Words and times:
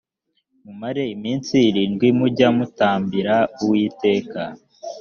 mumare 0.63 1.03
iminsi 1.15 1.55
irindwi 1.69 2.07
mujya 2.19 2.47
mutambira 2.57 3.35
uwiteka 3.61 4.41